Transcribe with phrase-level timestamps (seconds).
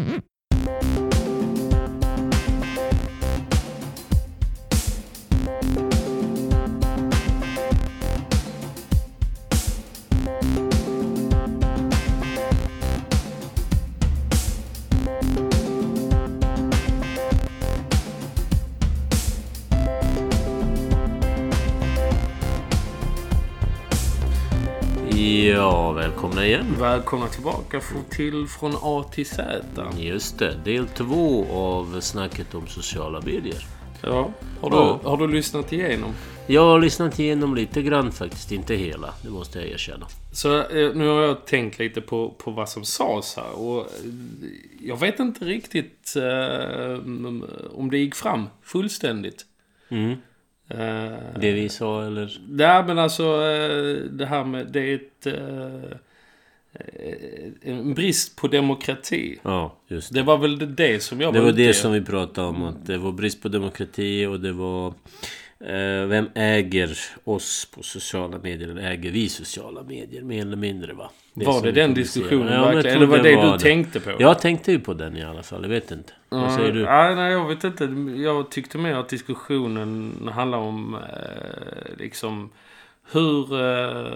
[0.00, 1.09] うん。
[25.60, 26.66] Ja, välkomna igen.
[26.78, 29.64] Välkomna tillbaka till Från A till Z.
[29.98, 33.66] Just det, del två av snacket om sociala medier.
[34.02, 34.30] Ja.
[34.60, 35.00] Har, du, Ja.
[35.04, 36.12] har du lyssnat igenom?
[36.46, 39.14] Jag har lyssnat igenom lite grann faktiskt, inte hela.
[39.22, 40.06] Det måste jag erkänna.
[40.32, 43.52] Så eh, nu har jag tänkt lite på, på vad som sades här.
[43.58, 43.86] Och eh,
[44.80, 46.98] jag vet inte riktigt eh,
[47.72, 49.46] om det gick fram fullständigt.
[49.88, 50.16] Mm.
[50.70, 52.38] Eh, Det vi sa eller?
[52.48, 54.66] Nej, men alltså eh, det här med...
[54.66, 55.26] Det är ett...
[55.26, 55.96] eh,
[57.62, 59.38] En brist på demokrati.
[59.42, 60.20] Ja, just det.
[60.20, 61.74] Det var väl det, som jag Det var ute det i.
[61.74, 62.62] som vi pratade om.
[62.62, 64.94] Att det var brist på demokrati och det var...
[66.06, 68.68] Vem äger oss på sociala medier?
[68.68, 70.22] Eller äger vi sociala medier?
[70.22, 71.10] Mer eller mindre va?
[71.34, 72.96] Var som det den diskussionen Ja, verkligen?
[72.96, 74.10] Eller var det, var du tänkte på?
[74.18, 75.62] Jag tänkte ju på den i alla fall.
[75.62, 76.12] Jag vet inte.
[76.28, 76.82] Vad säger du?
[76.84, 77.84] Nej, nej, jag vet inte.
[78.22, 82.50] Jag tyckte mer att diskussionen handlar om eh, liksom
[83.12, 84.12] hur, eh,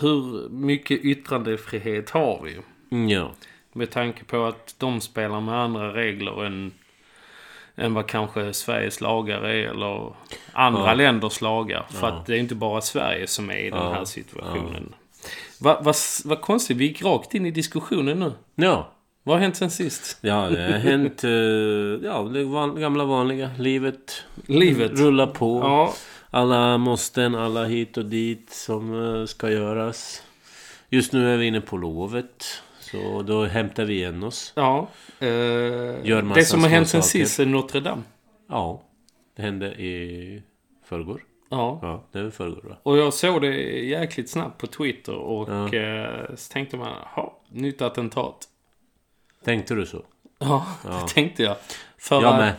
[0.00, 2.56] hur mycket yttrandefrihet har vi?
[2.96, 3.30] Mm, Ja.
[3.72, 6.72] Med tanke på att de spelar med andra regler än,
[7.76, 10.12] än vad kanske Sveriges lagar är eller
[10.52, 10.94] andra Ja.
[10.94, 11.86] länders lagar.
[11.90, 12.12] För Ja.
[12.14, 14.94] att det är inte bara Sverige som är i den här situationen.
[15.60, 15.92] Vad va,
[16.24, 18.32] vad konstigt, vi gick rakt in i diskussionen nu.
[18.54, 18.92] Ja.
[19.22, 20.18] Vad har hänt sen sist?
[20.20, 21.24] Ja, det har hänt...
[21.24, 21.30] eh,
[22.10, 23.50] ja, det van, gamla vanliga.
[23.58, 24.92] Livet Livet?
[25.00, 25.60] rullar på.
[25.60, 25.94] Ja,
[26.30, 30.22] Alla måsten, alla hit och dit som eh, ska göras.
[30.90, 32.44] Just nu är vi inne på lovet.
[32.80, 34.52] Så då hämtar vi igen oss.
[34.56, 34.88] Ja.
[35.18, 38.02] Eh, Gör det som har hänt sen sist är Notre Dame.
[38.48, 38.82] Ja.
[39.36, 40.42] Det hände i
[40.88, 41.20] förrgår.
[41.48, 41.78] Ja.
[41.82, 42.76] Ja, det väl förrgår va?
[42.82, 45.74] Och jag såg det jäkligt snabbt på Twitter och Ja.
[45.74, 48.48] eh, så tänkte man, ha, nytt attentat.
[49.44, 50.02] Tänkte du så?
[50.38, 50.90] Ja, Ja.
[50.90, 51.56] det tänkte jag.
[51.98, 52.54] För Jag med.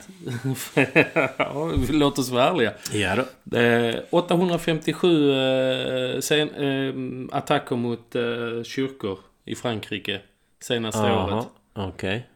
[1.37, 2.73] ja, låt oss vara ärliga.
[2.93, 3.57] Ja då.
[3.57, 10.21] Eh, 857 eh, sen, eh, attacker mot eh, kyrkor i Frankrike
[10.59, 11.45] senaste Jaha, året.
[11.73, 12.27] okej.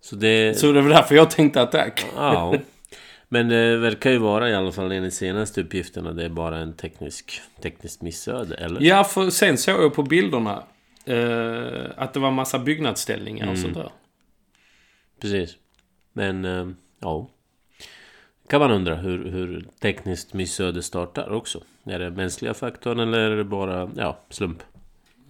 [0.00, 0.58] Så det...
[0.58, 2.06] Så det var därför jag tänkte attack.
[2.16, 2.54] Ja.
[3.32, 6.72] Men det verkar ju vara i alla fall enligt senaste uppgifterna det är bara en
[6.72, 8.80] teknisk, tekniskt missöde, eller?
[8.80, 10.62] Ja, för sen såg jag på bilderna
[11.04, 13.62] eh, att det var massa byggnadsställningar och Mm.
[13.62, 13.90] sånt där.
[15.20, 15.56] Precis.
[16.12, 16.68] Men, eh,
[17.00, 17.28] ja.
[18.48, 21.62] Kan man undra hur, hur tekniskt missöde startar också.
[21.84, 24.62] Är det mänskliga faktorn eller är det bara, ja, slump?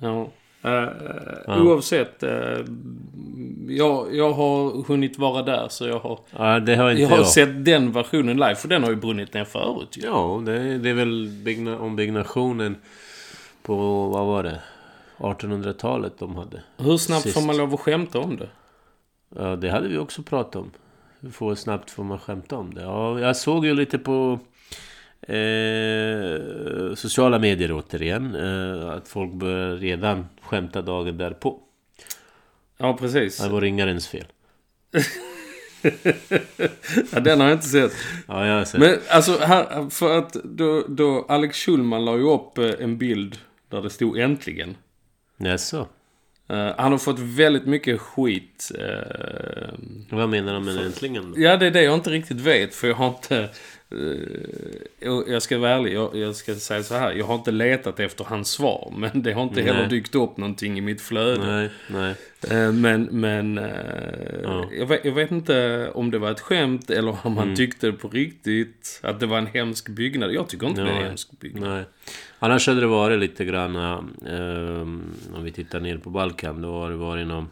[0.01, 0.31] Ja.
[0.63, 0.89] Eh,
[1.47, 1.63] Ja.
[1.63, 2.23] Oavsett.
[2.23, 2.59] Eh,
[3.69, 7.17] jag, jag har hunnit vara där så jag har, Ja, det har inte jag jag.
[7.17, 8.55] har sett den versionen live.
[8.55, 10.03] För den har ju brunnit ner förut ju.
[10.07, 12.77] Ja, det, är- det är väl bygna, ombyggnationen
[13.63, 13.77] på,
[14.09, 14.61] vad var det?
[15.19, 16.63] 1800-talet de hade.
[16.77, 17.35] Hur snabbt Sist.
[17.35, 18.49] får man lov att skämta om det?
[19.37, 20.71] Ja, det hade vi också pratat om.
[21.21, 22.83] Hur snabbt får man skämta om det?
[22.83, 24.39] Ja, jag såg ju lite på
[25.23, 28.35] eh, sociala medier återigen.
[28.35, 31.59] Eh, att folk börjar redan skämta dagen därpå.
[32.79, 33.39] Ja, precis.
[33.39, 34.27] Det var ringarens fel.
[37.13, 37.93] Ja, den har jag inte sett.
[38.29, 38.81] Ja, jag har sett.
[38.81, 43.39] Men alltså, här, för att då, då Alex Schulman la ju upp eh, en bild
[43.69, 44.77] där det stod äntligen.
[45.37, 45.89] Jaså?
[46.49, 48.73] Eh, han har fått väldigt mycket skit.
[48.79, 49.69] eh,
[50.11, 51.41] Vad menar de med äntligen då?
[51.41, 52.75] Ja, det är det jag inte riktigt vet.
[52.75, 53.49] För jag har inte...
[53.91, 57.13] eh, jag ska vara ärlig, jag, jag ska säga så här.
[57.13, 58.93] Jag har inte letat efter hans svar.
[58.99, 59.89] Men det har inte heller Nej.
[59.89, 61.47] dykt upp någonting i mitt flöde.
[61.47, 62.15] Nej, nej.
[62.51, 63.65] Eh, Men, men eh,
[64.43, 64.65] Ja.
[64.79, 67.57] jag, vet, jag vet inte om det var ett skämt eller om han Mm.
[67.57, 70.33] tyckte på riktigt att det var en hemsk byggnad.
[70.33, 71.09] Jag tycker inte det är en Nej.
[71.09, 71.71] hemsk byggnad.
[71.71, 71.85] Nej.
[72.39, 73.77] Annars hade det varit lite grann...
[73.77, 74.81] eh,
[75.35, 76.63] om vi tittar ner på Balkan.
[76.63, 77.49] Då har det varit någon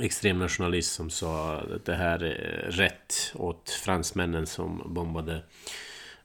[0.00, 5.34] extrem nationalist som sa att det här är rätt åt fransmännen som bombade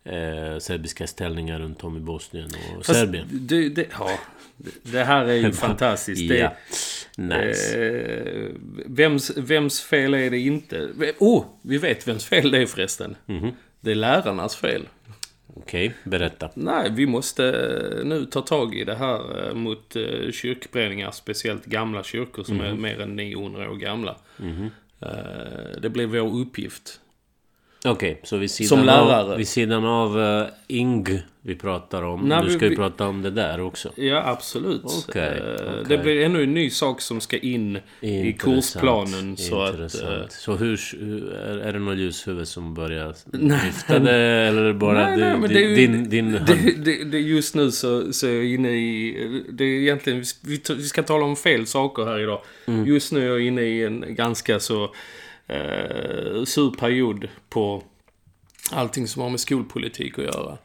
[0.03, 3.27] eh, serbiska ställningar runt om i Bosnien och Fast Serbien.
[3.31, 4.19] Det, det, ja,
[4.83, 6.29] det- här är ju fantastiskt.
[6.29, 6.53] Det, Ja.
[7.17, 7.77] Nice.
[7.85, 8.51] eh,
[8.85, 10.89] vems, vems fel är det inte?
[11.19, 13.15] Oh, vi vet vems fel det är förresten.
[13.25, 13.51] Mhm.
[13.81, 14.88] Det är lärarnas fel.
[15.53, 16.50] Okej, berätta.
[16.53, 17.45] Nej, vi måste
[18.00, 21.12] eh, nu ta tag i det här eh, mot eh, kyrkbränningar.
[21.12, 24.15] Speciellt gamla kyrkor som är mer än 900 år gamla.
[24.38, 24.69] Mhm.
[25.01, 27.00] Eh, Det blir vår uppgift.
[27.86, 29.31] Okej, så vid sidan, Som lärare.
[29.31, 30.47] av, vid sidan av uh,
[31.47, 32.21] vi pratar om.
[32.21, 33.92] Nej, du ska ju vi- prata om det där också.
[33.95, 34.81] Ja, absolut.
[34.83, 35.83] Okej, Eh, okej.
[35.88, 39.38] Det blir ännu en ny sak som ska in i Intressant, kursplanen.
[39.38, 40.09] Så att, intressant.
[40.12, 40.80] eh, Så hur,
[41.33, 43.15] är, är det någon ljushuvud som börjar
[43.65, 44.12] lyfta det?
[44.21, 46.09] Eller bara Nej, du, nej, men det är din...
[46.09, 49.44] din Det, det, det, just nu så, så är jag inne i...
[49.50, 50.24] Det är egentligen...
[50.41, 52.41] Vi, vi ska tala om fel saker här idag.
[52.68, 52.86] Mm.
[52.86, 54.83] Just nu är jag inne i en ganska så
[55.48, 57.83] eh, sur period på
[58.71, 60.57] allting som har med skolpolitik att göra.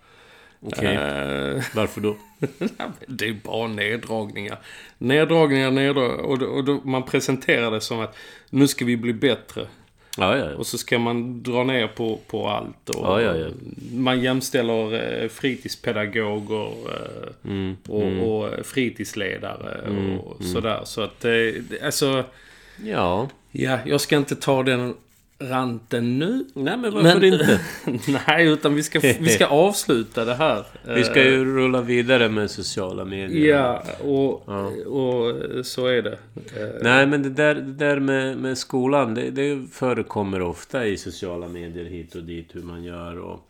[0.61, 2.17] Okej, Eh, varför då?
[3.07, 4.59] det är bara neddragningar.
[4.99, 6.25] Neddragningar, neddragningar.
[6.25, 8.17] Och, då, och då, man presenterar det som att
[8.51, 9.67] nu ska vi bli bättre.
[10.17, 10.57] Ja, ja, ja.
[10.57, 12.89] Och så ska man dra ner på, på allt.
[12.89, 13.21] Och.
[13.93, 18.21] Man jämställer eh, fritidspedagoger eh, Mm, och, mm.
[18.21, 20.53] och fritidsledare Mm, och mm.
[20.53, 20.81] sådär.
[20.85, 21.25] Så att
[21.83, 22.25] alltså...
[22.85, 23.29] Ja.
[23.51, 24.95] Ja, jag ska inte ta den
[25.41, 26.45] ranten nu.
[26.55, 27.61] Nej, men varför inte?
[28.27, 30.65] Nej, utan vi ska, vi ska avsluta det här.
[30.95, 33.49] Vi ska ju rulla vidare med sociala medier.
[33.57, 34.67] Ja, och, Ja.
[34.87, 35.35] och
[35.67, 36.13] så är det.
[36.57, 40.97] Eh, Nej, men det där, det där med, med skolan, det, det förekommer ofta i
[40.97, 43.47] sociala medier hit och dit hur man gör och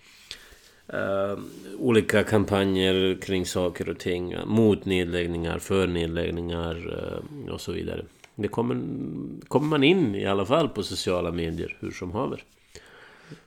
[0.94, 1.38] eh,
[1.78, 6.98] olika kampanjer kring saker och ting mot nedläggningar, för nedläggningar
[7.46, 8.02] eh, och så vidare.
[8.42, 8.76] Det kommer,
[9.48, 12.44] kommer man in i alla fall på sociala medier hur som haver.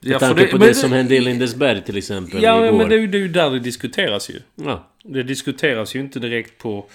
[0.00, 2.78] Med Ja, tanke på det, men som hände i Lindesberg till exempel Ja, igår.
[2.78, 4.40] men det är ju det är ju där det diskuteras ju.
[4.54, 4.88] Ja.
[5.02, 6.86] Det diskuteras ju inte direkt på...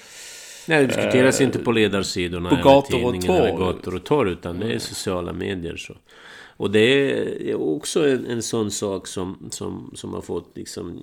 [0.68, 3.52] Nej, det diskuteras Eh, inte på ledarsidorna på gator och torg.
[3.58, 5.76] gator och torg utan det är sociala medier.
[5.78, 5.96] Så.
[6.58, 7.12] Och det
[7.52, 11.00] är också en, en sån sak som, som, som har fått liksom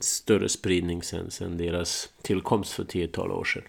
[0.00, 3.62] större spridning sen, sen deras tillkomst för tiotal år sedan.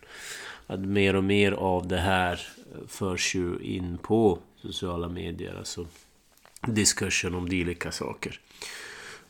[0.68, 2.40] Att mer och mer av det här
[2.88, 5.56] förs ju in på sociala medier.
[5.58, 5.86] Alltså
[6.68, 8.40] discussion om dylika saker.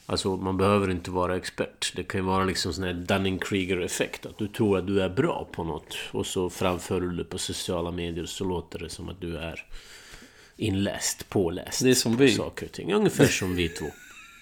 [0.06, 1.94] Alltså man behöver inte vara expert.
[1.96, 4.26] Det kan ju vara liksom sån här Dunning-Krieger-effekt.
[4.26, 5.98] Att du tror att du är bra på något.
[6.12, 9.66] Och så framför du det på sociala medier så låter det som att du är
[10.58, 11.84] inläst, påläst.
[11.84, 12.32] Det är som vi.
[12.32, 12.94] Saker och ting.
[12.94, 13.86] Ungefär som vi två.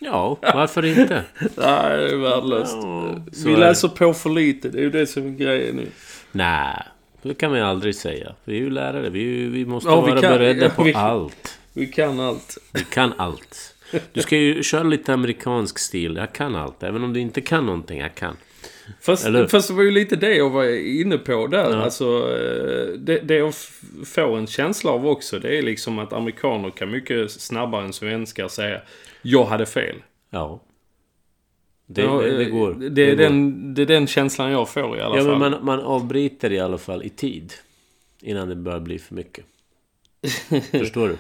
[0.02, 1.24] Ja, varför inte?
[1.40, 2.76] Nej, det är värdelöst.
[2.76, 4.70] Ja, vi läser på för lite.
[4.70, 5.88] Det är ju det som är grejen nu.
[6.32, 6.84] Nej,
[7.22, 8.36] det kan man ju aldrig säga.
[8.44, 9.10] Vi är ju lärare.
[9.10, 11.60] Vi, vi måste Ja, vi vara kan- beredda på vi- allt.
[11.74, 12.58] Vi kan allt.
[12.74, 13.76] Vi kan allt.
[14.14, 16.16] Du ska ju köra lite amerikansk stil.
[16.16, 16.84] Jag kan allt.
[16.84, 18.38] Även om du inte kan någonting, jag kan.
[19.02, 21.72] Fast, fast det var ju lite det jag var inne på där.
[21.72, 21.82] Ja.
[21.84, 23.54] Alltså, eh, det, det jag
[24.06, 28.48] får en känsla av också, det är liksom att amerikaner kan mycket snabbare än svenskar
[28.48, 28.82] säga
[29.22, 29.96] Jag hade fel.
[30.30, 30.62] Ja.
[31.92, 32.74] Det, Ja, det, det eh, går.
[32.74, 33.24] Det, Det är går.
[33.24, 35.40] den, det är den känslan jag får i alla Ja, fall.
[35.40, 37.54] men man, man avbryter i alla fall i tid.
[38.22, 39.46] Innan det börjar bli för mycket.
[40.72, 41.18] Förstår du?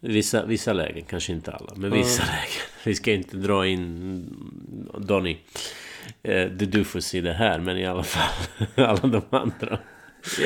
[0.00, 2.62] Vissa, vissa lägen, kanske inte alla, men vissa lägen.
[2.84, 4.24] Vi ska inte dra in
[4.98, 5.36] Donny.
[6.22, 9.78] Eh, du får se det här, men i alla fall alla de andra.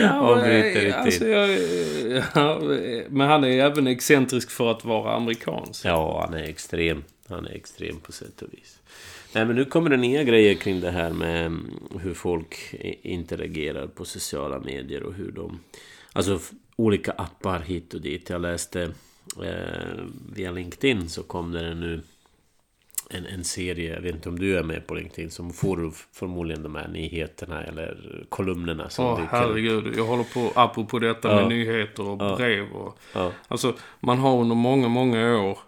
[0.00, 1.30] Ja, avbryter i eh, alltså, tid.
[1.30, 1.50] jag,
[2.34, 2.58] ja,
[3.08, 5.84] men han är ju även excentrisk för att vara amerikansk.
[5.84, 7.04] Ja, han är extrem.
[7.28, 8.78] Han är extrem på sätt och vis.
[9.34, 11.70] Nej, men nu kommer det nya grejer kring det här med mm,
[12.00, 15.58] hur folk interagerar på sociala medier och hur de...
[16.12, 16.38] Alltså
[16.76, 18.30] olika appar hit och dit.
[18.30, 18.82] Jag läste
[19.42, 20.04] eh,
[20.34, 22.02] via LinkedIn så kom det nu
[23.10, 26.62] en, en serie, jag vet inte om du är med på LinkedIn, som får förmodligen
[26.62, 29.30] de här nyheterna eller kolumnerna som Åh dyker upp.
[29.30, 31.34] herregud, jag håller på, apropå detta Ja.
[31.36, 32.98] med nyheter och brev och...
[33.14, 33.32] Ja.
[33.48, 35.58] Alltså, man har under många, många år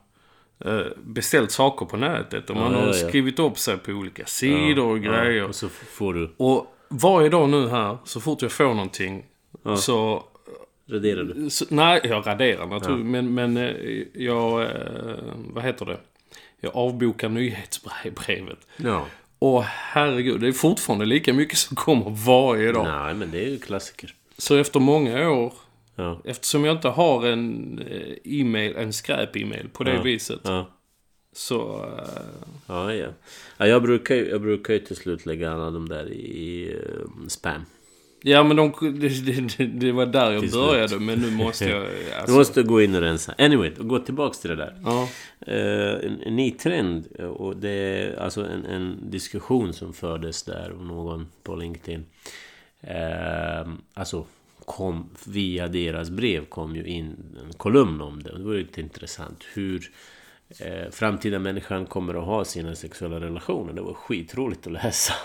[0.97, 3.09] beställt saker på nätet och man Ja, har ja, ja.
[3.09, 5.45] skrivit upp sig på olika sidor och grejer.
[5.45, 6.35] Och så får du...
[6.37, 9.25] Och varje dag nu här, så fort jag får någonting
[9.79, 10.25] så,
[10.91, 11.51] Raderar du?
[11.51, 11.65] så...
[11.69, 13.07] Nej, jag raderar naturligtvis.
[13.13, 13.73] Men, men eh,
[14.15, 14.63] jag...
[14.63, 14.69] Eh,
[15.37, 15.99] vad heter det?
[16.61, 18.59] Jag avbokar nyhetsbrevet.
[18.77, 19.07] Ja.
[19.39, 22.85] Och herregud, det är fortfarande lika mycket som kommer varje dag.
[22.85, 24.15] Nej, men det är ju klassiker.
[24.39, 25.53] Så efter många år,
[25.97, 26.21] Ja.
[26.25, 30.03] eftersom jag inte har en eh, e-mail, en skräp-e-mail på det Ja.
[30.03, 30.41] viset.
[30.45, 30.67] Ja.
[31.33, 31.85] Så...
[31.99, 32.23] eh,
[32.67, 33.09] Ja, ja.
[33.59, 36.73] ja jag, brukar, ju- jag brukar ju till slut lägga alla de där i, i
[36.73, 37.63] eh, spam.
[38.23, 39.09] Ja men de, det,
[39.59, 40.63] det, det var där jag Till slut.
[40.65, 41.83] började men nu måste jag...
[42.07, 43.35] Du Alltså, måste gå in och rensa.
[43.39, 44.81] Anyway, gå tillbaks till det där.
[44.85, 45.09] ja.
[45.47, 50.71] Eh, en, en ny trend och det är alltså en, en diskussion som fördes där
[50.71, 52.05] av någon på LinkedIn.
[52.81, 54.25] Eh, alltså
[54.67, 58.39] kom via deras brev kom ju in en kolumn om det.
[58.39, 59.91] Det var ju lite intressant hur
[60.61, 63.73] eh, framtida människan kommer att ha sina sexuella relationer.
[63.73, 65.13] Det var skitroligt att läsa.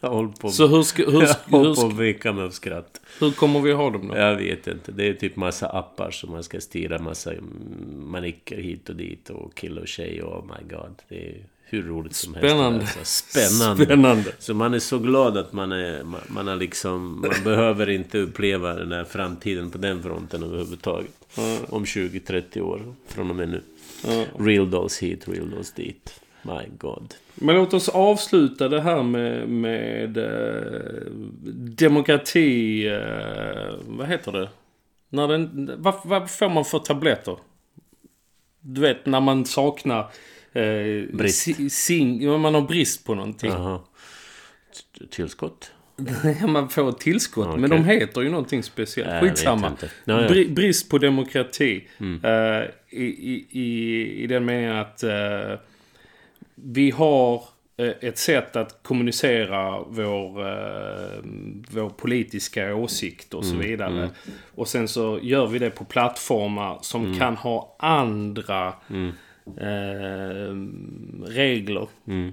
[0.00, 3.00] Jag håller på, Så hur, ska, hur, jag håller på att vricka mig av skratt.
[3.20, 4.16] hur kommer vi ha dem då?
[4.16, 4.92] Jag vet inte.
[4.92, 7.32] Det är typ massa appar som man ska styra massa
[7.90, 11.02] manicker hit och dit och kille och tjej och oh my god.
[11.08, 12.84] Det är hur roligt som Spännande.
[12.84, 13.30] helst.
[13.30, 13.84] Spännande.
[13.84, 14.32] Spännande.
[14.38, 16.02] Så man är så glad att man är...
[16.02, 17.20] Man, man har liksom...
[17.20, 21.10] Man behöver inte uppleva den här framtiden på den fronten överhuvudtaget.
[21.68, 23.62] Om 20-30 år från och med nu.
[24.06, 24.24] Ja.
[24.38, 26.20] Real dolls hit, real dolls dit.
[26.42, 27.14] My God.
[27.34, 31.12] Men låt oss avsluta det här med, med eh,
[31.54, 32.86] demokrati...
[32.88, 34.48] Eh, vad heter det?
[35.08, 37.36] När den, vad, vad får man för tabletter?
[38.60, 40.10] Du vet, när man saknar...
[40.52, 41.38] Eh, Brist.
[41.42, 43.50] si- Sing, man har brist på någonting.
[43.50, 43.78] Jaha.
[44.98, 45.72] T- Tillskott?
[46.48, 47.46] man får ett tillskott.
[47.46, 47.60] Okej.
[47.60, 49.10] Men de heter ju någonting speciellt.
[49.10, 49.72] Vet Skitsamma.
[50.04, 50.28] ja.
[50.28, 51.88] Bri- brist på demokrati.
[52.00, 55.58] Eh, i, i, i, I den meningen att eh,
[56.54, 57.42] vi har
[57.76, 61.18] eh, ett sätt att kommunicera vår, eh,
[61.70, 64.10] vår politiska åsikt och så vidare.
[64.54, 68.72] Och sen så gör vi det på plattformar som kan ha andra
[69.58, 70.54] eh,
[71.32, 71.88] regler.
[72.06, 72.32] Mm.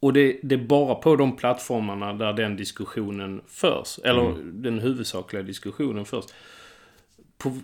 [0.00, 3.98] Och det, det är bara på de plattformarna där den diskussionen förs.
[4.04, 4.62] Eller Mm.
[4.62, 6.24] den huvudsakliga diskussionen förs.
[7.38, 7.58] På,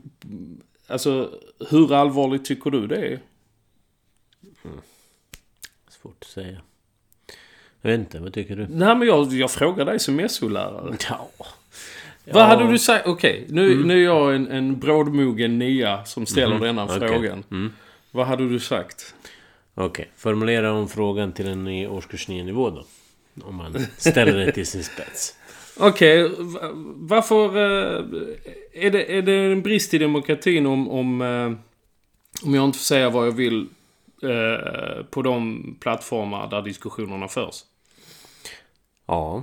[0.86, 1.30] alltså,
[1.70, 3.20] hur allvarligt tycker du det är?
[5.88, 6.60] Svårt att säga.
[7.80, 8.66] Jag vet inte, vad tycker du?
[8.70, 10.96] Nej, men jag, jag frågar dig som SO-lärare.
[12.28, 12.32] Ja.
[12.34, 13.06] Vad hade du sagt?
[13.06, 16.96] Okej, nu, nu är jag en, en brådmogen nia som ställer denna Mm.
[16.96, 17.08] okej.
[17.08, 17.44] frågan.
[17.50, 17.72] Mm.
[18.16, 19.14] Vad hade du sagt?
[19.74, 22.84] Okej, formulera om frågan till en i årskurs 9-nivå då.
[23.44, 25.34] Om man ställer det till sin spets.
[25.76, 27.44] Okej, va- varför...
[27.56, 28.04] eh,
[28.72, 31.52] är, det, är det en brist i demokratin om, om, eh,
[32.46, 33.66] om jag inte får säga vad jag vill
[34.22, 37.54] eh, på de plattformar där diskussionerna förs?
[39.06, 39.42] Ja.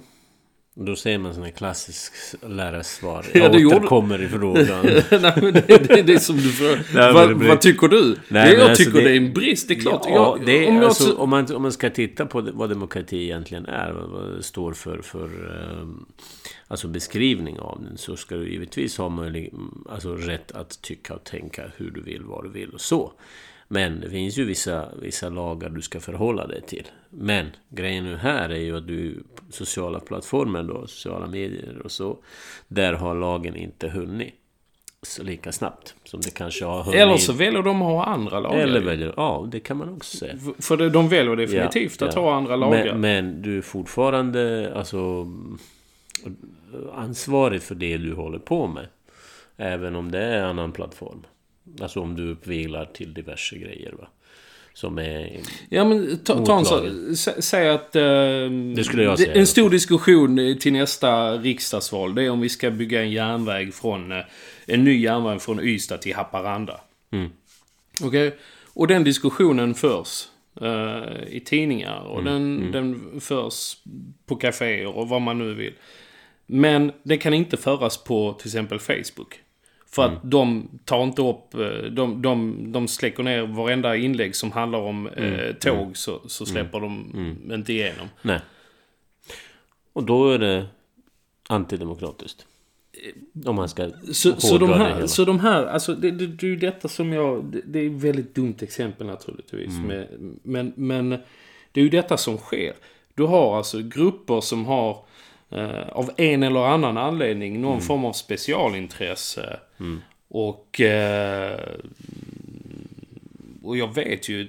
[0.75, 2.13] Då säger man sån här klassisk
[2.47, 3.25] lärarsvar.
[3.33, 4.85] Ja, Jag det gjorde- återkommer i frågan.
[5.11, 7.27] Nej, men det, det är det som du frågar.
[7.27, 8.03] det blir- vad tycker du?
[8.05, 9.03] Nej, men jag alltså tycker det...
[9.03, 9.67] det- är en brist.
[9.67, 10.01] Det är klart.
[10.05, 12.41] Ja, jag, det om är jag alltså, så- om, man, om man ska titta på
[12.41, 15.25] det- vad demokrati egentligen är, vad, vad det står för, för
[15.81, 16.05] ehm,
[16.67, 19.53] alltså beskrivning av den, så ska du givetvis ha möjlig,
[19.89, 23.11] alltså rätt att tycka och tänka hur du vill, vad du vill och så.
[23.73, 26.87] Men det finns ju vissa, vissa lagar du ska förhålla dig till.
[27.09, 32.17] Men grejen nu här är ju att du sociala plattformar då, sociala medier och så,
[32.67, 34.33] där har lagen inte hunnit
[35.01, 36.99] så lika snabbt som det kanske har hunnit.
[36.99, 38.59] Eller så väljer de att ha andra lagar.
[38.59, 40.35] Eller väljer, ja det kan man också säga.
[40.59, 42.21] För de väljer definitivt Ja, att ja.
[42.21, 42.85] ha andra lagar.
[42.85, 45.27] Men, men du är fortfarande alltså
[46.95, 48.87] ansvarig för det du håller på med.
[49.57, 51.23] Även om det är en annan plattform.
[51.81, 54.07] Alltså om du uppvilar till diverse grejer va.
[54.73, 55.39] Som är...
[55.69, 57.09] Ja men ta, ta en så, Motlagen.
[57.15, 57.95] sä- säg att...
[57.95, 58.03] eh,
[58.75, 59.33] Det skulle jag säga.
[59.33, 62.15] En stor diskussion till nästa riksdagsval.
[62.15, 64.11] Det är om vi ska bygga en järnväg från...
[64.11, 64.19] eh,
[64.65, 66.81] En ny järnväg från Ystad till Haparanda.
[67.11, 67.29] Mm.
[68.03, 68.35] Okej?
[68.73, 70.27] Och den diskussionen förs
[70.61, 71.99] eh, i tidningar.
[72.01, 73.77] Och Mm, den, den förs
[74.25, 75.73] på kaféer och vad man nu vill.
[76.45, 79.39] Men det kan inte föras på till exempel Facebook.
[79.95, 80.15] För Mm.
[80.17, 84.79] att de tar inte upp, eh, de, de, de släcker ner varenda inlägg som handlar
[84.79, 85.33] om Mm.
[85.33, 87.13] eh, tåg så, så släpper de
[87.53, 88.07] inte igenom.
[88.21, 88.39] Nej.
[89.93, 90.65] Och då är det
[91.49, 92.45] antidemokratiskt.
[93.45, 95.07] Om man ska Så, så, de det här, hela.
[95.07, 97.85] så de här, alltså det, det, det är ju detta som jag, det, det är
[97.87, 99.69] ett väldigt dumt exempel naturligtvis.
[99.69, 99.87] Mm.
[99.87, 100.07] Med,
[100.43, 101.09] men, men
[101.71, 102.73] det är ju detta som sker.
[103.15, 105.05] Du har alltså grupper som har
[105.55, 107.85] eh, av en eller annan anledning någon Mm.
[107.85, 109.59] form av specialintresse.
[110.27, 111.59] Och, eh,
[113.63, 114.47] och jag vet ju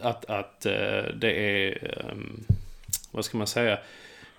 [0.00, 2.16] att, att eh, det är, eh,
[3.10, 3.78] vad ska man säga,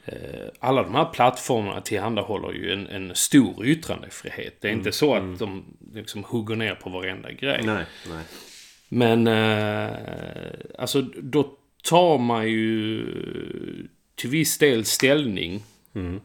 [0.09, 4.61] Eh, alla de här plattformarna tillhandahåller ju en, en stor yttrandefrihet.
[4.61, 7.61] Det är inte så att de liksom hugger ner på varenda grej.
[7.65, 8.23] Nej, nej.
[8.89, 9.89] Men eh,
[10.79, 11.51] alltså då
[11.83, 13.05] tar man ju
[14.15, 15.63] till viss del ställning.
[15.95, 16.21] Mm.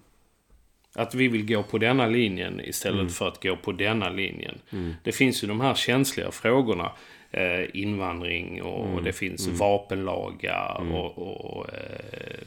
[0.95, 4.59] Att vi vill gå på denna linjen istället för att gå på denna linjen.
[5.02, 6.92] Det finns ju de här känsliga frågorna.
[7.35, 12.38] Eh, invandring och det finns vapenlagar och, och eh,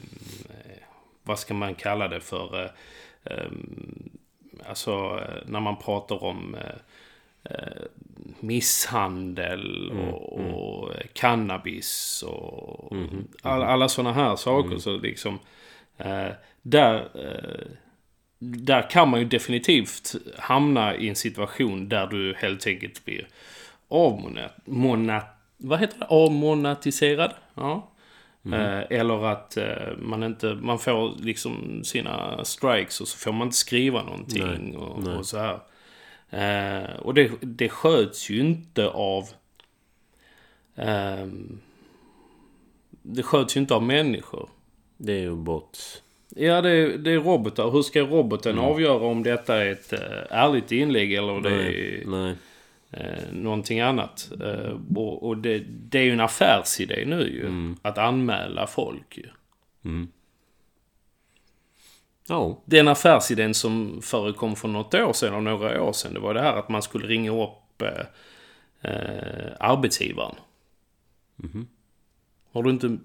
[1.22, 2.62] vad ska man kalla det för?
[2.62, 2.70] Eh,
[3.24, 3.50] eh,
[4.68, 6.56] alltså eh, när man pratar om
[7.44, 7.82] eh,
[8.40, 12.92] misshandel och, och cannabis och
[13.42, 14.78] alla, alla sådana här saker.
[14.78, 15.38] Så liksom,
[16.70, 17.66] där, eh,
[18.38, 23.28] där kan man ju definitivt hamna i en situation där du helt enkelt blir
[23.88, 24.52] avmonat...
[24.64, 26.04] Monat, vad heter det?
[26.04, 27.34] Avmonatiserad?
[27.54, 27.92] Ja.
[28.52, 30.54] Eh, eller att eh, man inte...
[30.54, 35.16] Man får liksom sina strikes och så får man inte skriva någonting Nej, och, nej.
[35.16, 35.60] och så här.
[36.30, 39.28] Eh, och det, det sköts ju inte av...
[40.74, 41.60] ehm,
[43.02, 44.48] det sköts ju inte av människor.
[44.96, 46.02] Det är ju bots.
[46.38, 47.70] Ja, det är, det är robotar.
[47.70, 50.00] Hur ska roboten avgöra om detta är ett äh,
[50.30, 52.34] ärligt inlägg eller det är Nej.
[52.90, 54.30] eh, någonting annat?
[54.40, 57.74] Eh, och och det, det är ju en affärsidé nu ju.
[57.82, 59.28] Att anmäla folk ju.
[59.84, 60.08] Mm.
[62.28, 62.62] Ja.
[62.64, 66.14] Den affärsidén som förekom för något år sedan och några år sedan.
[66.14, 68.06] Det var det här att man skulle ringa upp eh,
[68.92, 70.34] eh, arbetsgivaren.
[72.52, 72.96] Har du inte...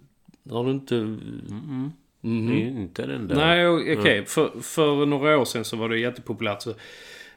[0.49, 1.17] Har du inte...
[2.21, 2.47] Mhm.
[2.47, 3.35] Det är ju inte den där.
[3.35, 4.25] Nej, o- okej.
[4.25, 6.61] För, för några år sedan så var det jättepopulärt.
[6.61, 6.73] Så,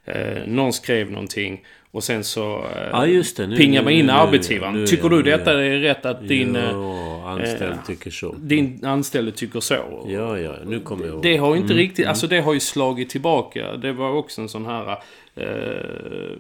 [0.05, 3.47] eh, någon skrev någonting och sen så eh, Ja, just det.
[3.47, 4.75] Nu- pingar man in nu- arbetsgivaren.
[4.75, 8.35] nu- Tycker du detta är rätt att din, eh, Ja, anställd eh, tycker så.
[8.39, 10.07] din anställde tycker så?
[10.09, 10.53] Ja, ja.
[10.67, 11.23] Nu kommer jag ihåg.
[11.23, 13.77] Det har inte riktigt, alltså det har ju slagit tillbaka.
[13.77, 14.99] Det var också en sån här...
[15.37, 16.39] Eh,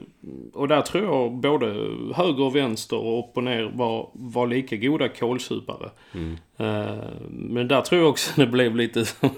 [0.52, 1.66] och där tror jag både
[2.14, 5.90] höger och vänster och upp och ner var, var lika goda kålsupare.
[6.56, 6.94] Eh,
[7.30, 9.30] men där tror jag också det blev lite som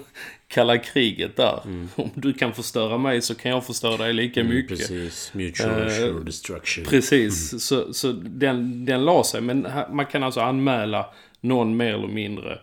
[0.47, 1.59] kalla kriget där.
[1.95, 4.77] Om du kan förstöra mig så kan jag förstöra dig lika mycket.
[4.77, 5.31] Precis.
[5.33, 6.85] Mutual Eh, destruction.
[6.85, 9.41] Precis, så, så den, den la sig.
[9.41, 11.05] Men man kan alltså anmäla
[11.41, 12.59] någon mer eller mindre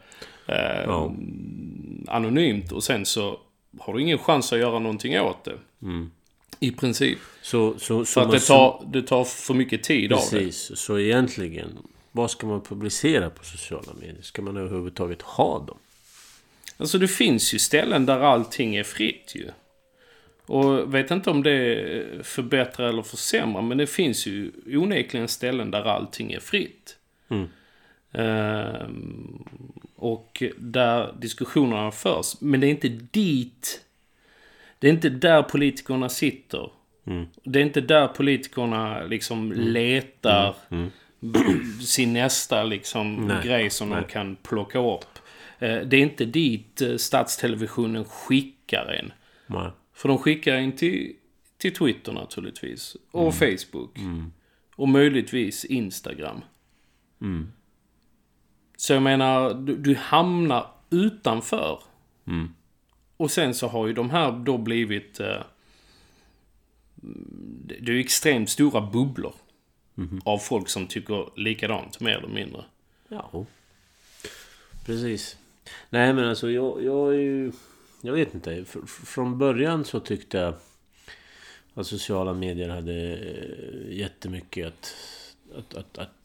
[0.46, 1.12] eh, Ja.
[2.08, 3.40] anonymt och sen så
[3.80, 5.54] har du ingen chans att göra någonting åt det.
[6.64, 7.18] I princip.
[7.42, 10.38] Så, så, så att det tar, det tar för mycket tid av det.
[10.38, 10.78] Precis.
[10.78, 11.78] Så egentligen,
[12.12, 14.22] vad ska man publicera på sociala medier?
[14.22, 15.78] Ska man överhuvudtaget ha dem?
[16.76, 19.48] Alltså det finns ju ställen där allting är fritt ju.
[20.46, 25.84] Och vet inte om det förbättrar eller försämrar, men det finns ju onekligen ställen där
[25.84, 26.96] allting är fritt.
[27.28, 27.48] Mm.
[28.12, 29.44] Ehm,
[29.96, 32.40] och där diskussionerna förs.
[32.40, 33.83] Men det är inte dit...
[34.78, 36.70] Det är inte där politikerna sitter.
[37.06, 37.26] Mm.
[37.44, 40.54] Det är inte där politikerna liksom letar
[41.82, 43.26] sin nästa liksom Mm.
[43.28, 43.46] Nej.
[43.46, 44.02] grej som Nej.
[44.02, 45.18] de kan plocka upp.
[45.58, 49.12] Eh, Det är inte dit eh, statstelevisionen skickar en.
[49.46, 49.70] Nej.
[49.94, 51.12] För de skickar en till,
[51.58, 52.96] till Twitter naturligtvis.
[53.10, 53.32] Och Mm.
[53.58, 53.98] Facebook.
[54.76, 56.40] Och möjligtvis Instagram.
[57.20, 57.52] Mm.
[58.76, 61.78] Så jag menar, du, du hamnar utanför.
[63.16, 63.24] Mm.
[63.24, 65.20] Och sen så har ju de här då blivit...
[65.20, 65.42] Eh,
[67.64, 69.34] det är ju extremt stora bubblor.
[69.94, 70.20] Mhm.
[70.24, 72.64] Av folk som tycker likadant, mer eller mindre.
[73.08, 73.46] Ja.
[74.86, 75.38] Precis.
[75.90, 77.52] Nej men alltså jag, jag är ju...
[78.00, 78.64] Jag vet inte.
[78.86, 80.54] Från början så tyckte jag
[81.74, 84.94] att sociala medier hade eh, jättemycket att,
[85.56, 86.23] att, att, att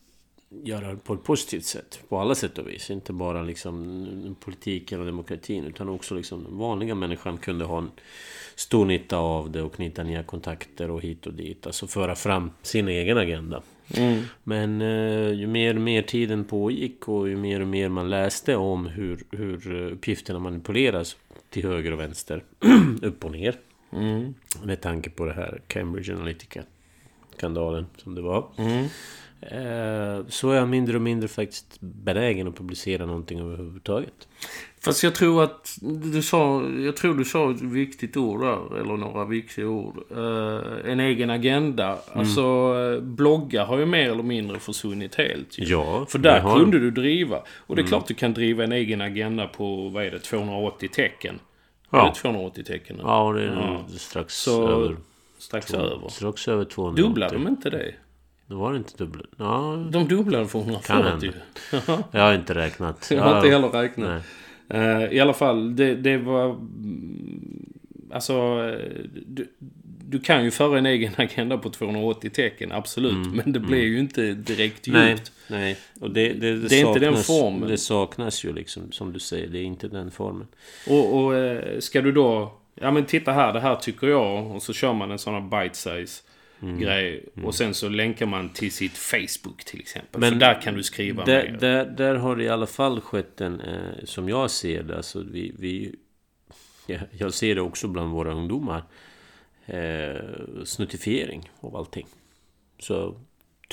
[0.50, 2.00] göra på ett positivt sätt.
[2.10, 2.90] På alla sätt och vis.
[2.90, 7.92] Inte bara liksom politiken och demokratin utan också liksom den vanliga människan kunde ha en
[8.56, 11.66] stor nytta av det och knyta nya kontakter och hit och dit.
[11.66, 13.62] Alltså föra fram sin egen agenda.
[14.44, 18.56] Men eh, ju mer och mer tiden pågick och ju mer och mer man läste
[18.56, 21.18] om hur, hur eh, uppgifterna manipuleras
[21.50, 22.44] till höger och vänster,
[23.02, 23.56] upp och ner.
[24.64, 28.50] Med tanke på det här Cambridge Analytica-skandalen som det var.
[28.58, 28.86] Eh,
[30.30, 34.28] så är jag mindre och mindre faktiskt benägen att publicera någonting överhuvudtaget.
[34.82, 35.78] Fast jag tror att
[36.12, 39.98] du sa, jag tror du sa ett viktigt ord där, eller några viktiga ord.
[40.12, 41.98] Eh, en egen agenda.
[42.14, 45.64] Alltså, eh, bloggar har ju mer eller mindre försvunnit helt ju.
[45.66, 47.44] Ja, För där har- kunde du driva.
[47.58, 50.90] Och det är klart du kan driva en egen agenda på, vad är det, 280
[50.90, 51.40] tecken.
[51.90, 52.06] Ja.
[52.06, 52.96] Det 280 tecken?
[52.96, 53.02] nu?
[53.06, 53.86] Ja, det är Ja.
[53.98, 54.98] strax Så, över.
[55.38, 56.10] strax över.
[56.10, 57.02] Strax över 200.
[57.04, 57.94] Dubblade de inte det?
[58.50, 59.30] Det var inte dubbelt.
[59.38, 61.32] Ja, De dubblade för Kan 140.
[61.72, 62.04] hända.
[62.12, 63.08] jag har inte räknat.
[63.12, 64.24] Jag har inte heller räknat.
[64.70, 66.46] Eh, I alla fall, det, det var...
[66.46, 67.66] mm,
[68.12, 68.58] Alltså,
[69.28, 69.48] du,
[70.08, 73.34] du kan ju föra en egen agenda på 280 tecken, absolut.
[73.34, 74.98] men det blir ju inte direkt djupt.
[74.98, 75.78] Mm, Nej, nej.
[76.00, 77.70] Och det, det, det, Det är inte den saknas- formen.
[77.70, 79.48] Det saknas ju liksom, som du säger.
[79.48, 80.48] Det är inte den formen.
[80.90, 82.54] Och, och eh, ska du då...
[82.82, 84.52] Ja men titta här, det här tycker jag.
[84.56, 86.24] Och så kör man en sån här bite size
[86.62, 86.80] Mm.
[86.80, 87.26] grej.
[87.44, 90.22] Och sen så länkar man till sitt Facebook till exempel.
[90.22, 93.42] Men För där kan du skriva Där, där, där har det i alla fall skett
[93.42, 95.96] en, eh, som jag ser det, alltså vi, vi
[96.88, 98.84] jag, jag ser det också bland våra ungdomar,
[99.66, 100.16] eh,
[100.66, 102.08] snuttifiering av allting.
[102.80, 103.16] Så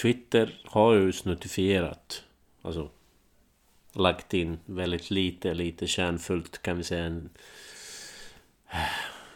[0.03, 2.23] Twitter har ju snuttifierat,
[2.63, 2.91] alltså
[3.93, 7.31] lagt in väldigt lite, lite kärnfullt kan vi säga, en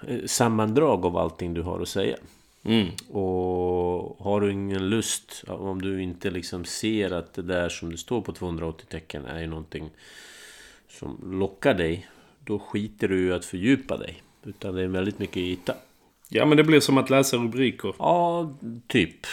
[0.06, 2.16] eh, sammandrag av allting du har att säga.
[2.64, 2.86] Mm.
[3.08, 7.98] Och har du ingen lust, om du inte liksom ser att det där som det
[7.98, 9.90] står på 280 tecken är ju någonting
[10.88, 12.06] som lockar dig.
[12.44, 14.22] Då skiter du i att fördjupa dig.
[14.44, 15.74] Utan det är väldigt mycket yta.
[16.28, 17.94] Ja, men det blir som att läsa rubriker.
[17.98, 18.52] Ja,
[18.86, 19.26] typ.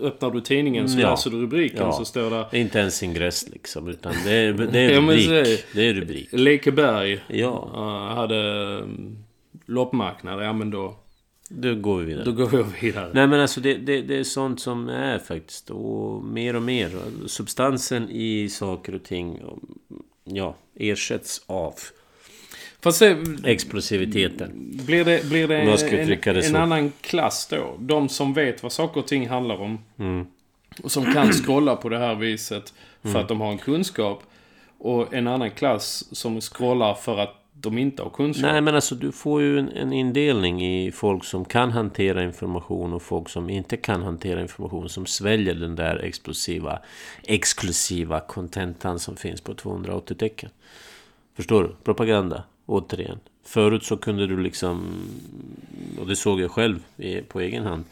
[0.00, 1.10] Öppnar du tidningen så Ja.
[1.10, 1.92] läser du rubriken Ja.
[1.92, 5.28] så står det Det inte ens ingress liksom, utan det är, det är Ja, rubrik.
[5.28, 5.64] är det.
[5.74, 6.28] Det är rubrik.
[6.32, 7.68] Lekeberg Ja,
[8.16, 8.36] hade
[8.82, 9.16] um,
[9.66, 10.42] loppmarknad.
[10.44, 10.96] Ja, men då,
[11.48, 12.24] då går vi vidare.
[12.24, 13.10] då går vi vidare.
[13.14, 15.70] Nej men alltså det, det, det är sånt som är faktiskt.
[15.70, 16.90] Och mer och mer.
[17.26, 19.40] Substansen i saker och ting
[20.24, 21.74] ja, ersätts av
[22.80, 24.50] Fast se, explosiviteten.
[24.86, 27.76] blir det, blir det en, det en annan klass då?
[27.78, 29.78] De som vet vad saker och ting handlar om.
[29.98, 30.26] Mm.
[30.82, 34.22] Och som kan scrolla på det här viset för att de har en kunskap.
[34.78, 38.42] Och en annan klass som scrollar för att de inte har kunskap.
[38.42, 42.92] Nej men alltså du får ju en, en indelning i folk som kan hantera information
[42.92, 44.88] och folk som inte kan hantera information.
[44.88, 46.78] Som sväljer den där explosiva,
[47.22, 50.50] exklusiva kontentan som finns på 280 tecken.
[51.34, 51.74] Förstår du?
[51.84, 53.18] Propaganda, återigen.
[53.44, 54.86] Förut så kunde du liksom,
[56.00, 56.78] och det såg jag själv
[57.28, 57.84] på egen hand.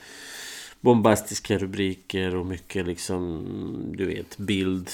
[0.80, 3.44] Bombastiska rubriker och mycket liksom,
[3.96, 4.90] du vet, bild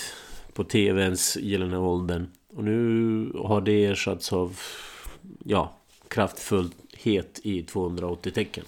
[0.52, 2.26] på TVns gyllene åldern.
[2.56, 4.58] Och nu har det ersatts av,
[5.44, 5.72] ja,
[6.08, 8.64] kraftfullhet i 280 tecken.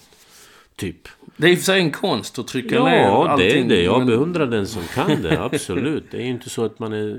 [0.75, 1.07] Typ.
[1.37, 3.65] Det är i och för sig en konst att trycka ner Ja, det allting.
[3.65, 3.83] är det.
[3.83, 5.41] Jag men, beundrar den som kan det.
[5.43, 6.03] Absolut.
[6.11, 7.17] Det är ju inte så att man är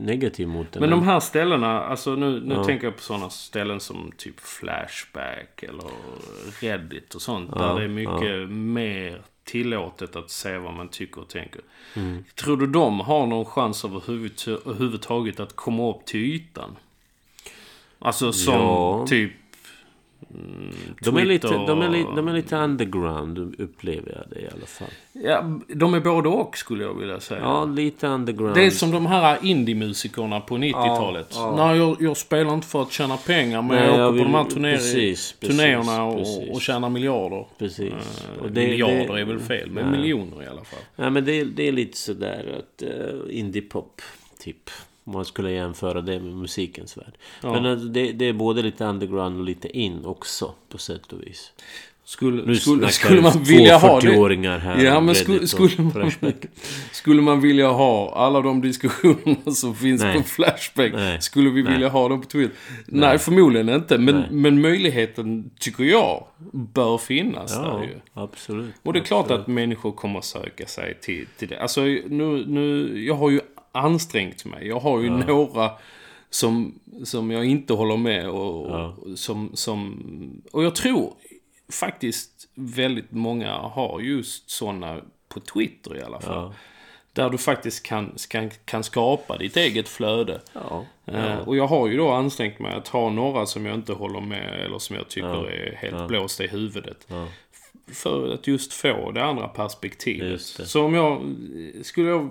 [0.00, 0.80] negativ mot det.
[0.80, 2.64] men de här ställena, alltså nu, nu Ja.
[2.64, 5.84] tänker jag på sådana ställen som typ Flashback eller
[6.60, 7.50] Reddit och sånt.
[7.54, 11.60] Ja, där det är mycket mer tillåtet att säga vad man tycker och tänker.
[11.94, 12.24] Mm.
[12.34, 16.76] Tror du de har någon chans överhuvud- överhuvudtaget att komma upp till ytan?
[17.98, 19.06] Alltså som Ja.
[19.08, 19.32] typ...
[20.34, 24.46] Mm, De är, lite, de, är lite, de är lite underground, upplever jag det i
[24.56, 24.88] alla fall.
[25.12, 27.40] Ja, de är både och skulle jag vilja säga.
[27.40, 28.54] Ja, lite underground.
[28.54, 31.26] Det är som de här indie-musikerna på 90-talet.
[31.34, 34.16] Ja, Nej, jag, jag spelar inte för att tjäna pengar, men Nej, jag åker jag
[34.18, 36.50] på de här vill- turner- precis, precis, turnéerna och, precis.
[36.54, 37.46] och tjänar miljarder.
[37.58, 37.92] Precis.
[37.92, 40.00] Eh, Och det- miljarder det- är väl fel, men Nej.
[40.00, 40.80] miljoner i alla fall.
[40.96, 44.00] Ja, men det, är- det är lite sådär att uh, indie-pop,
[44.38, 44.70] typ.
[45.04, 47.14] Om man skulle jämföra det med musikens värld.
[47.42, 47.52] Ja.
[47.52, 51.22] Men alltså, det, det är både lite underground och lite in också, på sätt och
[51.22, 51.52] vis.
[52.10, 54.08] Skulle, Nu skulle, skulle man vilja ha det?
[54.08, 54.84] 40-åringar här.
[54.84, 56.12] Ja, men Reddit skulle, man,
[56.92, 60.16] skulle man vilja ha alla de diskussionerna som finns Nej.
[60.16, 60.92] på Flashback?
[60.92, 61.20] Nej.
[61.20, 61.72] Skulle vi Nej.
[61.72, 62.56] vilja ha dem på Twitter?
[62.86, 63.98] Nej, förmodligen inte.
[63.98, 64.28] Men, Nej.
[64.30, 68.00] men möjligheten, tycker jag, bör finnas där Ja, ju.
[68.14, 68.74] absolut.
[68.82, 69.40] Och det är klart absolut.
[69.40, 71.60] att människor kommer söka sig till, till det.
[71.60, 73.40] Alltså nu, nu, jag har ju
[73.72, 74.66] ansträngt mig.
[74.66, 75.70] Jag har ju några
[76.30, 78.94] som, som jag inte håller med och, Ja.
[78.98, 80.42] och som, som...
[80.52, 81.14] Och jag tror
[81.72, 86.34] faktiskt väldigt många har just sådana på Twitter i alla fall.
[86.34, 86.54] Ja.
[87.12, 90.40] Där du faktiskt kan, kan, kan skapa ditt eget flöde.
[90.52, 90.84] Ja.
[91.06, 94.20] Eh, Och jag har ju då ansträngt mig att ha några som jag inte håller
[94.20, 95.50] med eller som jag tycker Ja.
[95.50, 96.06] är helt Ja.
[96.06, 97.06] blåsta i huvudet.
[97.06, 97.26] Ja.
[97.92, 100.54] För att just få det andra perspektivet.
[100.56, 100.66] Det.
[100.66, 101.20] Så om jag...
[101.82, 102.30] Skulle jag...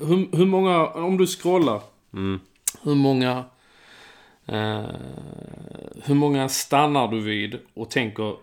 [0.00, 0.86] Hur, hur många...
[0.86, 1.80] Om du scrollar.
[2.14, 2.40] Mm.
[2.82, 3.44] Hur många...
[4.46, 4.84] Eh,
[6.02, 8.36] hur många stannar du vid och tänker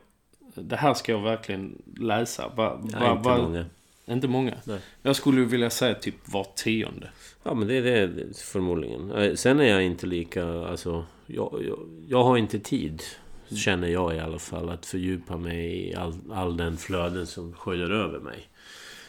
[0.56, 2.48] det här ska jag verkligen läsa?
[2.48, 3.66] Va, va, Ja, inte va, många.
[4.06, 4.54] Inte många.
[4.64, 4.80] Nej.
[5.02, 7.10] Jag skulle vilja säga typ var tionde.
[7.44, 9.12] Ja men det är det förmodligen.
[9.12, 11.06] Eh, Sen är jag inte lika, alltså...
[11.28, 13.04] Jag, jag, jag har inte tid,
[13.50, 17.90] känner jag i alla fall, att fördjupa mig i all, all den flöden som sköljer
[17.92, 18.48] över mig.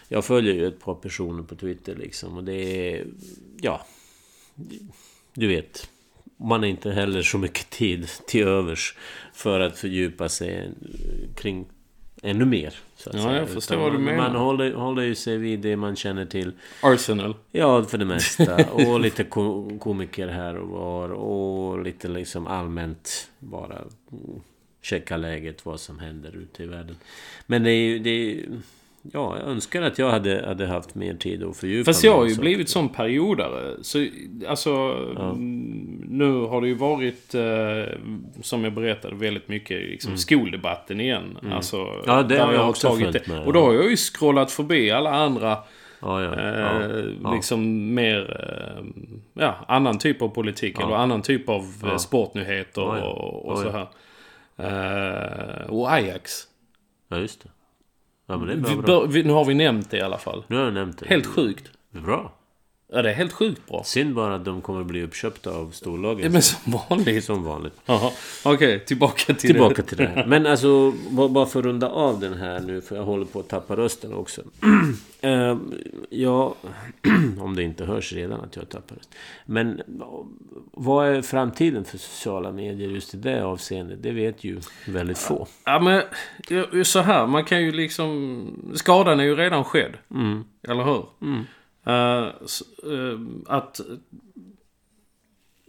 [0.09, 3.07] Jag följer ju ett par personer på Twitter liksom och det är...
[3.61, 3.87] Ja...
[5.35, 5.91] Du vet.
[6.37, 8.97] Man har inte heller så mycket tid till övers
[9.35, 10.71] för att fördjupa sig
[11.37, 11.67] kring
[12.23, 12.75] ännu mer.
[12.97, 13.37] Så att Ja, säga.
[13.39, 14.29] jag förstår Utan vad du man, menar.
[14.33, 16.53] Man håller, håller ju sig vid det man känner till.
[16.83, 17.35] Arsenal.
[17.53, 18.71] Ja, för det mesta.
[18.73, 21.09] Och lite ko- komiker här och var.
[21.11, 23.85] Och lite liksom allmänt bara
[24.83, 26.97] checka läget, vad som händer ute i världen.
[27.47, 27.99] Men det är ju...
[27.99, 28.47] Det är,
[29.13, 32.19] ja, jag önskar att jag hade, hade haft mer tid att fördjupa Fast mig jag
[32.19, 33.77] har ju blivit sån periodare.
[33.83, 34.07] Så
[34.49, 34.71] alltså...
[35.21, 37.99] mm, Nu har det ju varit, eh,
[38.43, 41.39] som jag berättade, väldigt mycket liksom, skoldebatten igen.
[41.53, 42.03] Alltså, Mm.
[42.07, 43.29] Ja, det har jag också det.
[43.29, 43.65] med, Och då ja.
[43.65, 45.57] har jag ju scrollat förbi alla andra,
[46.01, 46.35] Ja, ja.
[46.41, 46.83] eh, ja,
[47.23, 47.35] ja.
[47.35, 48.21] liksom mer,
[48.77, 48.85] eh,
[49.35, 50.81] ja, annan typ av politik.
[50.81, 51.99] Eller annan typ av eh, Ja.
[51.99, 53.05] sportnyheter Ja, ja.
[53.05, 53.89] och, och Ja, så ja.
[54.57, 55.63] här.
[55.63, 56.33] Eh, och Ajax.
[57.09, 57.49] ja, just det.
[58.29, 58.55] Ja, men det.
[58.71, 60.45] Vi bör, vi, nu har vi nämnt det i alla fall.
[60.47, 61.09] Nu har jag nämnt det.
[61.09, 61.71] Helt sjukt.
[61.91, 62.38] Bra.
[62.93, 63.83] Ja, det är helt sjukt bra.
[63.85, 66.25] Synd bara att de kommer att bli uppköpta av storlagen.
[66.25, 67.25] Ja, men som vanligt.
[67.25, 67.75] Som vanligt.
[68.45, 69.89] Okej, tillbaka till Tillbaka det.
[69.89, 70.27] till det här.
[70.27, 70.93] Men alltså,
[71.31, 74.15] bara för att runda av den här nu, för jag håller på att tappa rösten
[74.15, 74.43] också.
[75.21, 75.57] Eh,
[76.11, 76.55] ja,
[77.41, 79.15] om det inte hörs redan att jag tappar röst.
[79.47, 79.83] Men
[80.73, 84.03] vad är framtiden för sociala medier just i det avseendet?
[84.03, 85.47] Det vet ju väldigt få.
[85.65, 86.03] Ja, men
[86.85, 87.27] så här.
[87.27, 88.73] Man kan ju liksom...
[88.75, 89.93] Skadan är ju redan skedd.
[90.11, 90.45] Mm.
[90.69, 91.07] Eller hur?
[91.23, 91.45] Mm.
[91.89, 92.27] Eh,
[92.93, 93.81] eh, att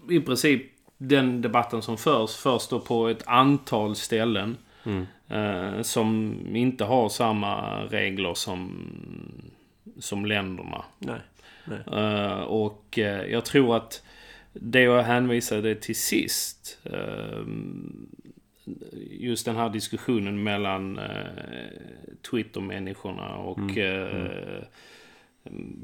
[0.10, 0.64] i princip
[0.98, 4.58] den debatten som förs, förs då på ett antal ställen.
[4.84, 5.06] Mm.
[5.28, 8.72] eh, som inte har samma regler som,
[10.00, 10.86] som länderna.
[11.00, 11.20] Nej.
[11.66, 11.80] Nej.
[12.04, 14.04] Eh, och eh, jag tror att
[14.54, 16.80] det jag hänvisade till sist.
[16.84, 17.44] eh,
[19.12, 21.00] just den här diskussionen mellan
[22.32, 24.64] Twitter-människorna och Mm, uh,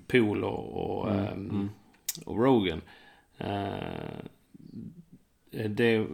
[0.08, 1.70] Pool och, Mm, eh, mm.
[2.26, 2.82] och Rogan.
[3.38, 4.20] Eh,
[5.70, 6.06] det,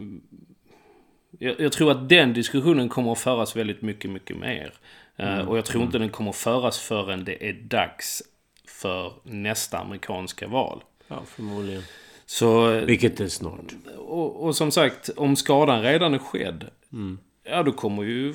[1.38, 4.72] jag, jag tror att den diskussionen kommer att föras väldigt mycket, mycket mer.
[5.16, 8.22] Eh, Mm, Och jag tror inte den kommer att föras förrän det är dags
[8.68, 10.82] för nästa amerikanska val.
[11.08, 11.82] Ja, förmodligen.
[12.26, 13.72] Så, Vilket är snart.
[13.98, 16.64] och, och som sagt, om skadan redan är skedd.
[16.92, 17.18] Mm.
[17.44, 18.34] Ja, då kommer ju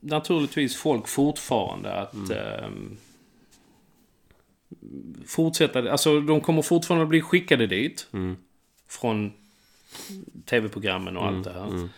[0.00, 2.96] naturligtvis folk fortfarande att ehm,
[5.26, 5.90] fortsätta.
[5.92, 8.08] Alltså, de kommer fortfarande bli skickade dit.
[8.12, 8.36] Mm.
[8.88, 9.32] Från
[10.44, 11.66] tv-programmen och allt det här.
[11.68, 11.88] Mm.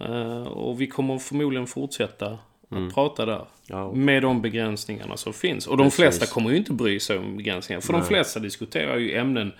[0.00, 3.44] Eh, och vi kommer förmodligen fortsätta att prata där.
[3.66, 5.66] Ja, Med de begränsningarna som finns.
[5.66, 5.96] Och de Precis.
[6.00, 7.80] flesta kommer ju inte bry sig om begränsningar.
[7.80, 8.08] För de Nej.
[8.08, 9.52] flesta diskuterar ju ämnen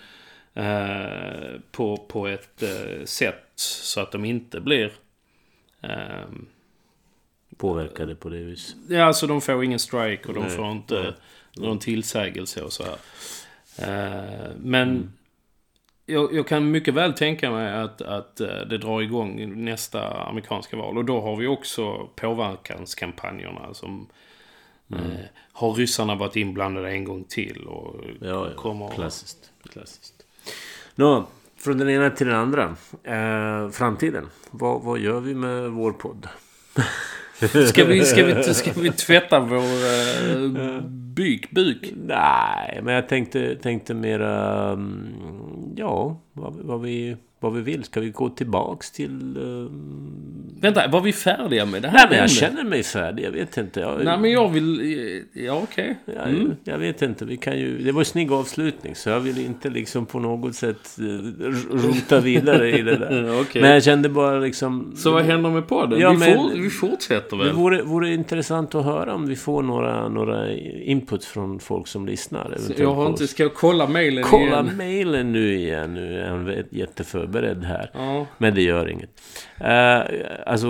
[0.53, 4.91] eh, på, på ett eh, sätt så att de inte blir...
[5.81, 6.45] ehm,
[7.59, 8.75] påverkade på det viset.
[8.89, 10.49] ja, alltså de får ingen strike och de Nej.
[10.49, 11.13] får inte Nej.
[11.67, 12.97] någon tillsägelse och så här.
[13.77, 15.11] Eh, men Mm.
[16.05, 20.77] jag, jag kan mycket väl tänka mig att, att eh, det drar igång nästa amerikanska
[20.77, 20.97] val.
[20.97, 24.07] Och då har vi också påverkanskampanjerna som
[24.93, 25.11] Mm.
[25.11, 25.17] eh,
[25.53, 28.47] har ryssarna varit inblandade en gång till och Ja, ja.
[28.55, 28.89] kommer...
[28.89, 29.51] Klassiskt.
[29.71, 30.25] Klassiskt.
[30.95, 32.75] Nå, från den ena till den andra.
[33.03, 34.29] Eh, framtiden.
[34.51, 36.27] Vad, vad gör vi med vår podd?
[37.47, 41.93] Ska vi, ska vi, ska vi tvätta vår eh, byk, buk?
[42.07, 44.69] Nej, men jag tänkte, tänkte mera...
[44.71, 45.07] mm,
[45.75, 47.83] Ja, vad, vad, vi, vad vi vill.
[47.83, 49.37] Ska vi gå tillbaks till...
[49.37, 49.71] eh,
[50.61, 52.31] Vänta, var vi färdiga med det här Nej, men jag ämnet?
[52.31, 53.23] känner mig färdig.
[53.25, 53.79] Jag vet inte.
[53.79, 54.79] Jag, Nej, men jag vill...
[55.33, 55.97] eh, Ja, okej.
[56.05, 56.55] jag, Mm.
[56.63, 57.25] jag vet inte.
[57.25, 58.95] Vi kan ju, det var en snygg avslutning.
[58.95, 61.05] Så jag vill inte liksom på något sätt eh,
[61.87, 63.41] rota vidare i det där.
[63.41, 63.61] Okej.
[63.61, 64.93] Men jag kände bara liksom...
[64.95, 65.99] Så vad händer med podden?
[65.99, 67.53] Ja, vi, men- for, vi fortsätter Det väl?
[67.53, 72.57] vore, vore intressant att höra om vi får några, några inputs från folk som lyssnar.
[72.77, 73.27] Jag har inte...
[73.27, 74.65] Ska jag kolla mejlen Kolla igen?
[74.77, 75.93] mejlen nu igen.
[75.93, 76.45] Nu är han
[77.29, 77.91] jätteförberedd här.
[77.93, 78.25] Ja.
[78.37, 79.21] Men det gör inget.
[79.61, 80.67] Uh, alltså,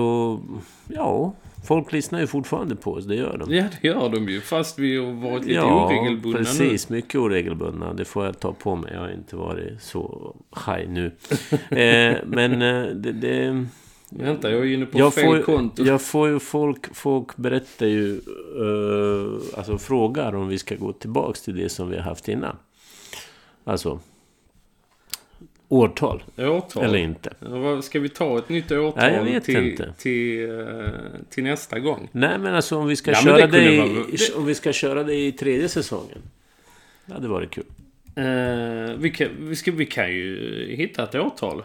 [0.88, 1.34] ja.
[1.68, 3.56] Folk lyssnar ju fortfarande på oss, det gör de.
[3.56, 4.42] ja, det gör de ju.
[4.42, 6.90] Fast vi har varit lite ja, oregelbundna precis.
[6.90, 7.94] Mycket oregelbundna.
[7.94, 8.92] Det får jag ta på mig.
[8.94, 10.36] Jag har inte varit så
[10.68, 11.12] high nu.
[11.70, 13.12] Eh, men eh, det...
[13.12, 13.54] det
[14.12, 14.24] nu.
[14.24, 15.84] Vänta, jag är inne på jag fel får, konto.
[15.84, 21.42] jag får ju folk, folk berättar ju, eh, alltså frågar om vi ska gå tillbaks
[21.42, 22.56] till det som vi har haft innan.
[23.64, 24.00] Alltså,
[25.70, 26.84] årtal, Årtal.
[26.84, 27.34] eller inte.
[27.40, 29.94] Ja, Ska vi ta ett nytt årtal Nej, jag vet till, inte.
[29.98, 30.66] Till, eh,
[31.30, 32.10] till nästa gång?
[32.12, 34.74] Nej, men alltså om vi ska, Ja, köra, det det i, vara- om vi ska
[34.74, 36.18] köra det i tredje säsongen.
[37.06, 37.64] Det hade varit kul.
[38.16, 41.64] Eh, vi, kan, vi, ska, vi kan ju hitta ett årtal.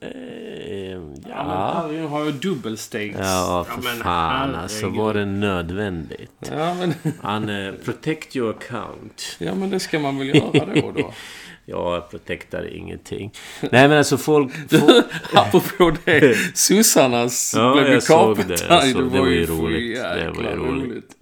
[0.00, 3.16] Eh, Ja, men ja, här har jag dubbelstegs.
[3.18, 4.88] ja, för men fan alltså.
[4.88, 6.50] Var det nödvändigt?
[6.50, 9.36] Ja men, Han, eh, protect your account.
[9.38, 11.12] ja, men det ska man väl göra då och då.
[11.70, 13.32] Jag protectar ingenting.
[13.60, 14.52] Nej, men alltså folk...
[14.70, 16.36] folk Apropå det.
[16.54, 18.66] Sossarnas Ja, blev jag såg det.
[18.68, 19.96] Jag såg- det var ju roligt.
[19.96, 21.16] Det var ju roligt.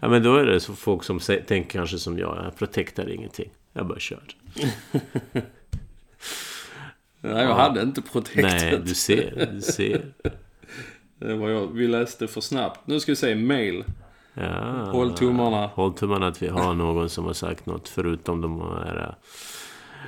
[0.00, 2.44] Ja, men då är det så folk som tänker kanske som jag.
[2.44, 3.50] Jag protectar ingenting.
[3.72, 4.22] Jag bara kör.
[7.20, 8.62] Nej, jag hade inte protektet.
[8.62, 9.48] Nej, du ser.
[9.52, 10.12] Du ser.
[11.18, 11.66] Det var jag.
[11.66, 12.86] Vi läste för snabbt.
[12.86, 13.34] Nu ska vi se.
[13.34, 13.84] Mail.
[14.34, 14.90] Ja.
[14.92, 15.66] Håll tummarna.
[15.66, 19.14] Håll tummarna att vi har någon som har sagt något förutom de här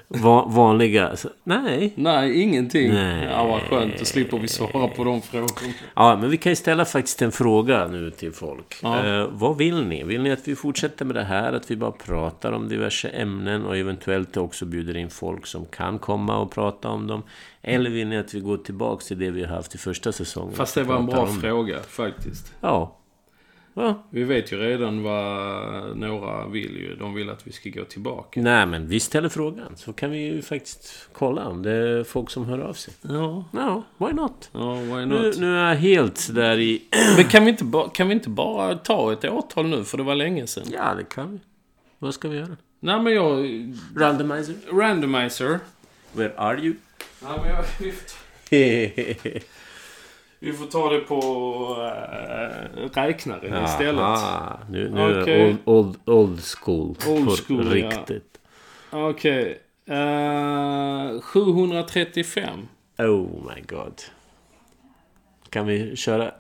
[0.09, 1.17] va- vanliga.
[1.17, 1.93] Så, nej.
[1.97, 2.93] Nej, ingenting.
[2.93, 3.25] Nej.
[3.31, 3.99] Ja, vad skönt.
[3.99, 5.73] Då slipper vi svara på de frågorna.
[5.97, 8.75] Ja, men vi kan ju ställa faktiskt en fråga nu till folk.
[8.83, 9.07] Ja.
[9.07, 10.05] Eh, vad vill ni?
[10.05, 11.53] Vill ni att vi fortsätter med det här?
[11.53, 15.99] Att vi bara pratar om diverse ämnen och eventuellt också bjuder in folk som kan
[15.99, 17.23] komma och prata om dem?
[17.63, 20.55] Eller vill ni att vi går tillbaks till det vi har haft i första säsongen?
[20.55, 22.53] Fast det var en bra fråga faktiskt.
[22.61, 22.97] Ja.
[23.79, 24.03] Ja.
[24.11, 26.97] Vi vet ju redan vad några vill ju.
[26.97, 28.41] De vill att vi ska gå tillbaka.
[28.41, 29.77] Nej, men vi ställer frågan.
[29.77, 32.95] Så kan vi ju faktiskt kolla om det är folk som hör av sig.
[33.03, 34.51] Ja, Ja, why not?
[34.53, 35.39] ja why Nu, not?
[35.39, 36.83] nu är jag helt där i...
[37.17, 39.85] Men kan vi, inte ba, kan vi inte bara ta ett årtal nu?
[39.85, 40.65] För det var länge sedan.
[40.73, 41.39] Ja, det kan vi.
[41.99, 42.57] Vad ska vi göra?
[42.81, 43.47] Nej men jag...
[43.97, 44.55] Randomizer?
[44.73, 45.59] Randomizer.
[46.13, 46.75] Where are you?
[47.23, 47.65] Ja, men jag
[50.39, 51.21] vi, får ta, det på
[52.95, 54.01] äh, räknaren istället.
[54.01, 56.97] Aha, nu, nu är det old, old, old school.
[57.09, 57.89] Old på school, ja.
[57.89, 58.41] riktigt.
[58.91, 59.63] Okej.
[59.87, 62.69] Eh, 735.
[62.99, 64.03] Oh my god.
[65.51, 66.35] Kan vi köra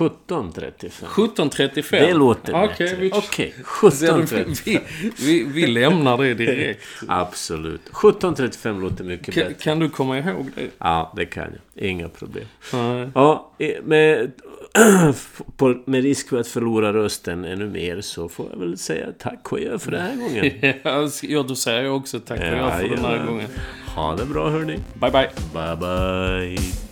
[0.00, 1.08] 1735?
[1.08, 2.06] 1735.
[2.06, 2.96] Det låter Okej, bättre.
[2.96, 3.46] vi- du,
[3.88, 4.54] 1735.
[4.64, 4.80] vi,
[5.18, 6.84] vi, vi lämnar det direkt.
[7.08, 7.80] Absolut.
[7.80, 9.62] 1735 låter mycket Kan, bättre.
[9.64, 10.70] kan du komma ihåg det?
[10.78, 11.84] Ja, det kan jag.
[11.88, 12.44] Inga problem.
[12.72, 13.08] Nej.
[13.14, 14.32] Ja, med,
[15.56, 19.52] på, med risk för att förlora rösten ännu mer så får jag väl säga tack
[19.52, 20.74] och adjö för den här gången.
[21.22, 23.48] Ja, då säger jag också tack för, jag för den här Ja, gången.
[23.96, 24.78] Ha det bra hörni.
[25.00, 25.28] Bye, bye.
[25.54, 26.83] Bye bye.